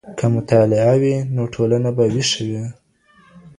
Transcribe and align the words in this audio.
که 0.17 0.25
مطالعه 0.35 0.93
وي، 1.01 1.15
نو 1.35 1.43
ټولنه 1.53 1.89
به 1.97 2.03
ويښه 2.13 2.41
وي. 2.49 2.63